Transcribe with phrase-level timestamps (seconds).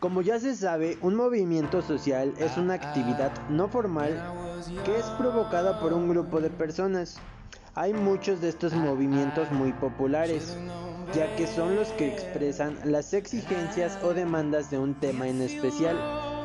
[0.00, 4.18] Como ya se sabe, un movimiento social es una actividad no formal
[4.86, 7.18] que es provocada por un grupo de personas.
[7.74, 10.56] Hay muchos de estos movimientos muy populares,
[11.14, 15.98] ya que son los que expresan las exigencias o demandas de un tema en especial,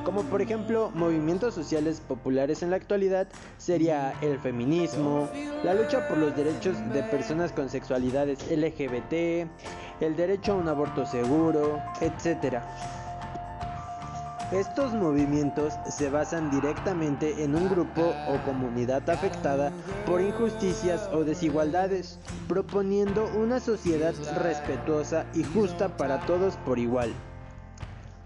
[0.04, 5.30] como por ejemplo movimientos sociales populares en la actualidad sería el feminismo,
[5.64, 9.50] la lucha por los derechos de personas con sexualidades LGBT,
[10.02, 12.62] el derecho a un aborto seguro, etc.
[14.52, 19.72] Estos movimientos se basan directamente en un grupo o comunidad afectada
[20.06, 27.12] por injusticias o desigualdades, proponiendo una sociedad respetuosa y justa para todos por igual.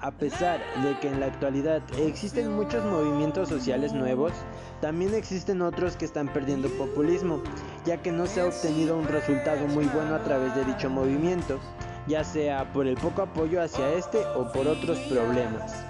[0.02, 4.34] A pesar de que en la actualidad existen muchos movimientos sociales nuevos,
[4.82, 7.42] también existen otros que están perdiendo populismo,
[7.86, 11.60] ya que no se ha obtenido un resultado muy bueno a través de dicho movimiento,
[12.08, 15.89] ya sea por el poco apoyo hacia este o por otros problemas.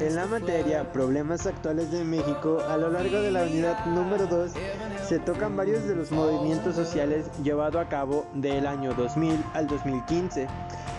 [0.00, 4.52] En la materia Problemas actuales de México, a lo largo de la unidad número 2
[5.06, 10.46] se tocan varios de los movimientos sociales llevados a cabo del año 2000 al 2015,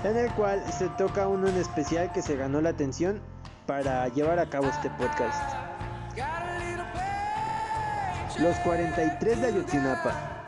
[0.03, 3.19] en el cual se toca uno en especial que se ganó la atención
[3.65, 5.41] para llevar a cabo este podcast.
[8.39, 10.40] Los 43 de Ayotzinapa.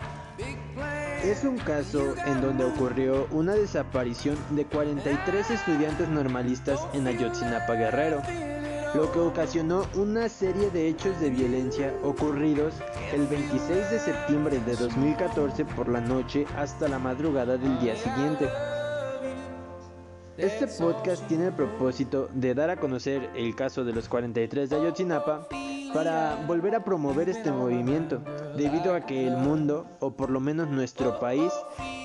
[1.24, 8.22] Es un caso en donde ocurrió una desaparición de 43 estudiantes normalistas en Ayotzinapa Guerrero,
[8.94, 12.74] lo que ocasionó una serie de hechos de violencia ocurridos
[13.14, 18.50] el 26 de septiembre de 2014 por la noche hasta la madrugada del día siguiente.
[20.38, 24.76] Este podcast tiene el propósito de dar a conocer el caso de los 43 de
[24.76, 25.48] Ayotzinapa
[25.94, 28.20] para volver a promover este movimiento,
[28.58, 31.54] debido a que el mundo, o por lo menos nuestro país,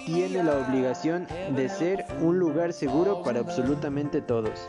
[0.05, 4.69] tiene la obligación de ser un lugar seguro para absolutamente todos.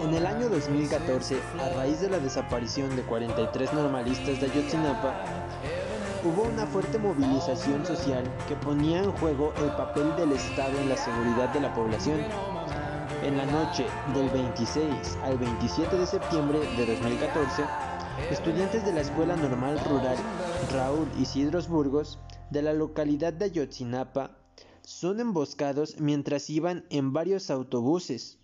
[0.00, 5.12] En el año 2014, a raíz de la desaparición de 43 normalistas de Ayotzinapa,
[6.28, 10.96] hubo una fuerte movilización social que ponía en juego el papel del Estado en la
[10.96, 12.20] seguridad de la población.
[13.22, 14.90] En la noche del 26
[15.22, 17.64] al 27 de septiembre de 2014,
[18.30, 20.18] estudiantes de la Escuela Normal Rural
[20.74, 22.18] Raúl Isidros Burgos
[22.50, 24.36] de la localidad de Ayotzinapa
[24.82, 28.36] son emboscados mientras iban en varios autobuses.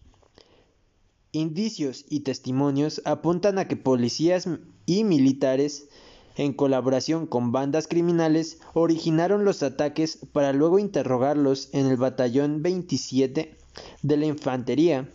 [1.33, 4.49] Indicios y testimonios apuntan a que policías
[4.87, 5.89] y militares,
[6.37, 13.57] en colaboración con bandas criminales, originaron los ataques para luego interrogarlos en el batallón 27
[14.03, 15.09] de la infantería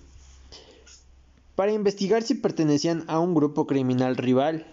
[1.59, 4.66] para investigar si pertenecían a un grupo criminal rival.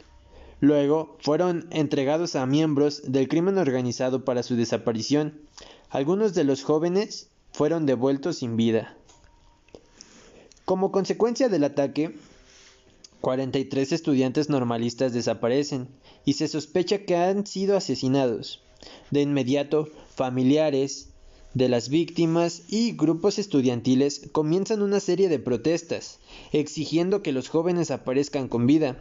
[0.61, 5.35] Luego fueron entregados a miembros del crimen organizado para su desaparición.
[5.91, 8.95] Algunos de los jóvenes fueron devueltos sin vida.
[10.65, 12.17] Como consecuencia del ataque,
[13.27, 15.89] 43 estudiantes normalistas desaparecen
[16.25, 18.63] y se sospecha que han sido asesinados.
[19.11, 21.09] De inmediato, familiares,
[21.53, 26.21] de las víctimas y grupos estudiantiles comienzan una serie de protestas,
[26.53, 28.97] exigiendo que los jóvenes aparezcan con vida.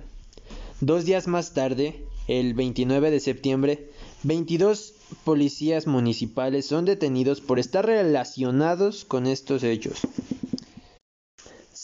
[0.81, 3.91] Dos días más tarde, el 29 de septiembre,
[4.23, 9.99] 22 policías municipales son detenidos por estar relacionados con estos hechos.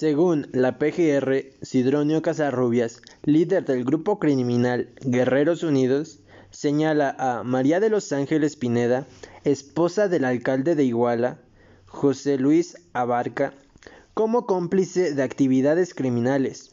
[0.01, 7.91] Según la PGR, Sidronio Casarrubias, líder del grupo criminal Guerreros Unidos, señala a María de
[7.91, 9.05] los Ángeles Pineda,
[9.43, 11.37] esposa del alcalde de Iguala,
[11.85, 13.53] José Luis Abarca,
[14.15, 16.70] como cómplice de actividades criminales.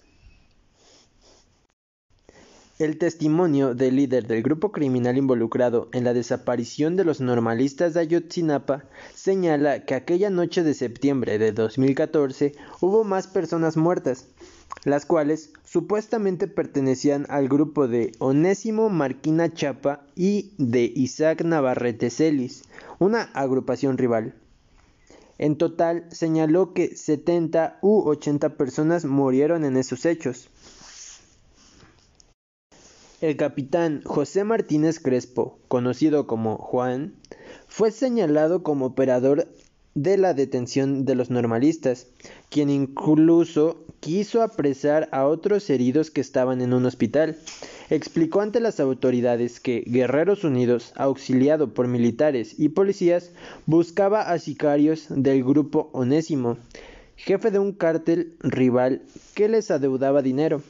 [2.79, 8.01] El testimonio del líder del grupo criminal involucrado en la desaparición de los normalistas de
[8.01, 8.85] Ayotzinapa
[9.17, 14.29] señala que aquella noche de septiembre de 2014 hubo más personas muertas,
[14.85, 22.63] las cuales supuestamente pertenecían al grupo de Onésimo Marquina Chapa y de Isaac Navarrete Celis,
[23.01, 24.35] una agrupación rival.
[25.39, 30.49] En total señaló que 70 u 80 personas murieron en esos hechos.
[33.21, 37.15] El capitán José Martínez Crespo, conocido como Juan,
[37.67, 39.49] fue señalado como operador
[39.97, 42.07] de la detención de los normalistas,
[42.49, 47.37] quien incluso quiso apresar a otros heridos que estaban en un hospital.
[47.91, 53.33] Explicó ante las autoridades que Guerreros Unidos, auxiliado por militares y policías,
[53.67, 56.57] buscaba a sicarios del grupo Onésimo,
[57.17, 59.03] jefe de un cártel rival
[59.35, 60.63] que les adeudaba dinero.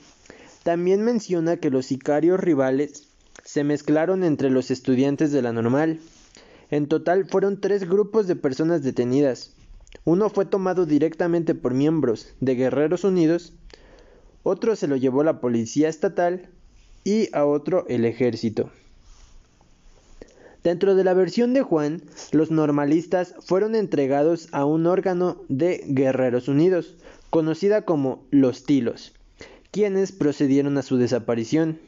[0.62, 3.08] También menciona que los sicarios rivales
[3.44, 6.00] se mezclaron entre los estudiantes de la normal.
[6.70, 9.52] En total fueron tres grupos de personas detenidas.
[10.04, 13.54] Uno fue tomado directamente por miembros de Guerreros Unidos,
[14.42, 16.48] otro se lo llevó la policía estatal
[17.04, 18.70] y a otro el ejército.
[20.64, 22.02] Dentro de la versión de Juan,
[22.32, 26.96] los normalistas fueron entregados a un órgano de Guerreros Unidos,
[27.30, 29.12] conocida como los Tilos,
[29.70, 31.78] quienes procedieron a su desaparición,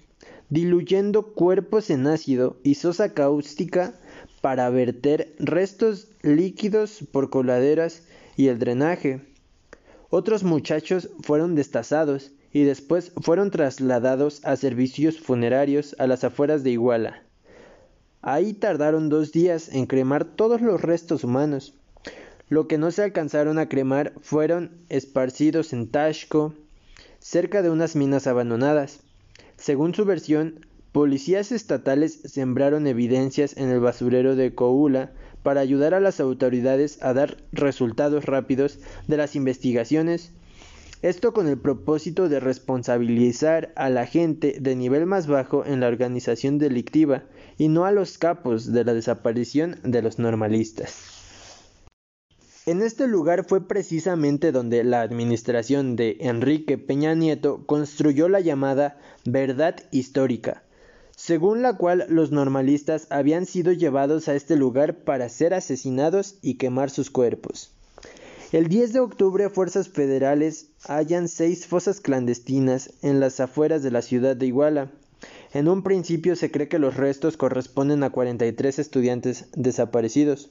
[0.49, 3.95] diluyendo cuerpos en ácido y sosa cáustica
[4.41, 8.03] para verter restos líquidos por coladeras
[8.37, 9.23] y el drenaje.
[10.09, 16.71] Otros muchachos fueron destazados y después fueron trasladados a servicios funerarios a las afueras de
[16.71, 17.23] Iguala.
[18.23, 21.75] Ahí tardaron dos días en cremar todos los restos humanos.
[22.49, 26.55] Lo que no se alcanzaron a cremar fueron esparcidos en Tashco,
[27.21, 29.01] cerca de unas minas abandonadas.
[29.57, 35.13] Según su versión, policías estatales sembraron evidencias en el basurero de Coula
[35.45, 40.33] para ayudar a las autoridades a dar resultados rápidos de las investigaciones
[41.03, 45.89] esto con el propósito de responsabilizar a la gente de nivel más bajo en la
[45.89, 47.23] organización delictiva
[47.57, 51.20] y no a los capos de la desaparición de los normalistas.
[52.67, 58.99] En este lugar fue precisamente donde la administración de Enrique Peña Nieto construyó la llamada
[59.25, 60.63] verdad histórica,
[61.17, 66.55] según la cual los normalistas habían sido llevados a este lugar para ser asesinados y
[66.55, 67.73] quemar sus cuerpos.
[68.53, 74.03] El 10 de octubre, fuerzas federales hallan seis fosas clandestinas en las afueras de la
[74.03, 74.91] ciudad de Iguala.
[75.55, 80.51] En un principio se cree que los restos corresponden a 43 estudiantes desaparecidos.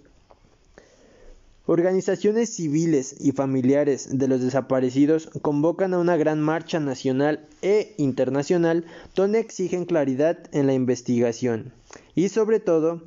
[1.71, 8.85] Organizaciones civiles y familiares de los desaparecidos convocan a una gran marcha nacional e internacional
[9.13, 11.71] donde exigen claridad en la investigación
[12.15, 13.03] y sobre todo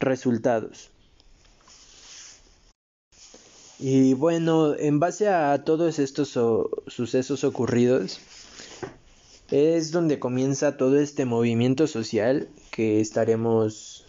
[0.00, 0.88] resultados.
[3.78, 6.30] Y bueno, en base a todos estos
[6.86, 8.20] sucesos ocurridos,
[9.50, 14.06] es donde comienza todo este movimiento social que estaremos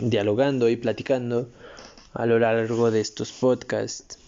[0.00, 1.48] dialogando y platicando
[2.14, 4.18] a lo largo de estos podcasts.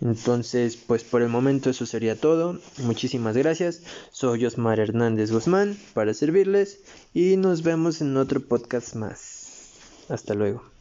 [0.00, 2.58] Entonces, pues por el momento eso sería todo.
[2.78, 3.82] Muchísimas gracias.
[4.10, 6.80] Soy Osmar Hernández Guzmán para servirles
[7.14, 9.70] y nos vemos en otro podcast más.
[10.08, 10.75] Hasta luego.